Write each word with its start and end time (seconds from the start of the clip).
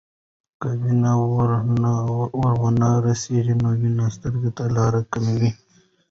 که 0.61 0.69
وینې 0.81 1.13
ور 2.41 2.51
ونه 2.63 2.89
رسیږي، 3.05 3.55
نو 3.61 3.69
وینې 3.79 4.07
سترګو 4.15 4.49
ته 4.57 4.63
لارې 4.75 5.01
کوي. 5.13 5.49